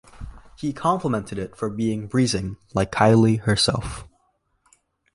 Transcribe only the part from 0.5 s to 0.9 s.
He